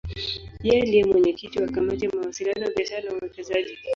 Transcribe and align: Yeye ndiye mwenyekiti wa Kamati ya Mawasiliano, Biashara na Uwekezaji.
Yeye 0.67 0.81
ndiye 0.87 1.03
mwenyekiti 1.09 1.55
wa 1.61 1.69
Kamati 1.73 2.03
ya 2.05 2.11
Mawasiliano, 2.15 2.65
Biashara 2.75 3.03
na 3.05 3.11
Uwekezaji. 3.17 3.73